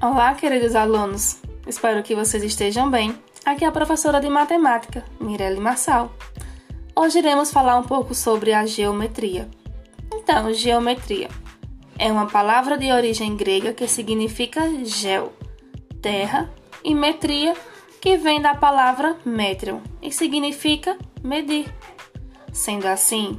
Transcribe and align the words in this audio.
Olá, 0.00 0.32
queridos 0.32 0.76
alunos! 0.76 1.40
Espero 1.66 2.04
que 2.04 2.14
vocês 2.14 2.44
estejam 2.44 2.88
bem. 2.88 3.18
Aqui 3.44 3.64
é 3.64 3.66
a 3.66 3.72
professora 3.72 4.20
de 4.20 4.28
matemática, 4.28 5.04
Mirelle 5.20 5.58
Marçal. 5.58 6.14
Hoje 6.94 7.18
iremos 7.18 7.50
falar 7.50 7.76
um 7.76 7.82
pouco 7.82 8.14
sobre 8.14 8.52
a 8.52 8.64
geometria. 8.64 9.50
Então, 10.14 10.54
geometria 10.54 11.28
é 11.98 12.12
uma 12.12 12.26
palavra 12.26 12.78
de 12.78 12.92
origem 12.92 13.36
grega 13.36 13.72
que 13.72 13.88
significa 13.88 14.62
geo, 14.84 15.32
terra, 16.00 16.48
e 16.84 16.94
metria, 16.94 17.54
que 18.00 18.16
vem 18.16 18.40
da 18.40 18.54
palavra 18.54 19.16
metron 19.24 19.80
e 20.00 20.12
significa 20.12 20.96
medir. 21.24 21.74
Sendo 22.52 22.86
assim, 22.86 23.36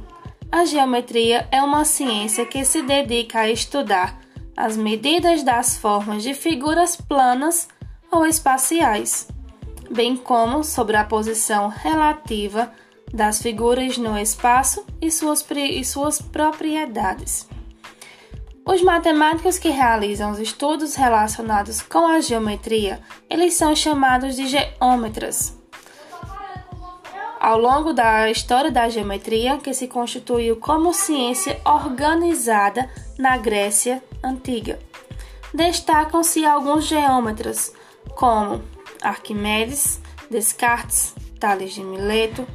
a 0.52 0.66
geometria 0.66 1.48
é 1.50 1.62
uma 1.62 1.86
ciência 1.86 2.44
que 2.44 2.66
se 2.66 2.82
dedica 2.82 3.40
a 3.40 3.50
estudar 3.50 4.20
as 4.56 4.76
medidas 4.76 5.42
das 5.42 5.78
formas 5.78 6.22
de 6.22 6.34
figuras 6.34 6.96
planas 6.96 7.68
ou 8.10 8.26
espaciais, 8.26 9.28
bem 9.90 10.16
como 10.16 10.64
sobre 10.64 10.96
a 10.96 11.04
posição 11.04 11.68
relativa 11.68 12.72
das 13.12 13.42
figuras 13.42 13.98
no 13.98 14.16
espaço 14.16 14.84
e 15.00 15.10
suas, 15.10 15.44
e 15.50 15.84
suas 15.84 16.20
propriedades. 16.20 17.48
Os 18.64 18.82
matemáticos 18.82 19.58
que 19.58 19.68
realizam 19.68 20.30
os 20.30 20.38
estudos 20.38 20.94
relacionados 20.94 21.82
com 21.82 22.06
a 22.06 22.20
geometria, 22.20 23.00
eles 23.28 23.54
são 23.54 23.74
chamados 23.74 24.36
de 24.36 24.46
geômetras. 24.46 25.59
Ao 27.40 27.58
longo 27.58 27.94
da 27.94 28.30
história 28.30 28.70
da 28.70 28.86
geometria, 28.90 29.56
que 29.56 29.72
se 29.72 29.88
constituiu 29.88 30.56
como 30.56 30.92
ciência 30.92 31.58
organizada 31.64 32.90
na 33.18 33.38
Grécia 33.38 34.04
Antiga, 34.22 34.78
destacam-se 35.54 36.44
alguns 36.44 36.84
geômetras, 36.84 37.72
como 38.14 38.62
Arquimedes, 39.00 40.02
Descartes, 40.30 41.14
Tales 41.40 41.72
de 41.72 41.82
Mileto, 41.82 42.46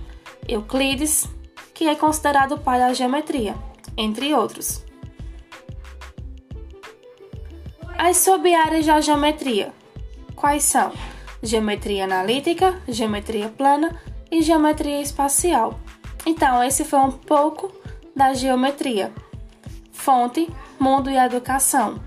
Euclides, 0.47 1.27
que 1.73 1.87
é 1.87 1.95
considerado 1.95 2.51
o 2.51 2.59
pai 2.59 2.77
da 2.77 2.93
geometria, 2.93 3.55
entre 3.97 4.35
outros. 4.35 4.83
As 7.97 8.17
sub-áreas 8.17 8.85
da 8.85 9.01
geometria. 9.01 9.73
Quais 10.35 10.63
são? 10.63 10.93
Geometria 11.41 12.03
analítica, 12.03 12.79
geometria 12.87 13.49
plana 13.49 13.99
e 14.31 14.41
geometria 14.41 15.01
espacial. 15.01 15.79
Então, 16.25 16.63
esse 16.63 16.83
foi 16.83 16.99
um 16.99 17.11
pouco 17.11 17.71
da 18.15 18.33
geometria. 18.33 19.11
Fonte, 19.91 20.49
mundo 20.79 21.09
e 21.09 21.17
educação. 21.17 21.99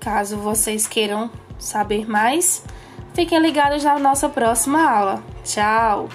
Caso 0.00 0.36
vocês 0.36 0.86
queiram 0.86 1.30
saber 1.58 2.08
mais, 2.08 2.62
fiquem 3.14 3.38
ligados 3.38 3.82
na 3.82 3.98
nossa 3.98 4.28
próxima 4.28 4.88
aula. 4.88 5.22
Tchau! 5.42 6.08